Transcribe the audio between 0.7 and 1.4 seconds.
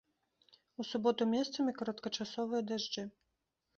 У суботу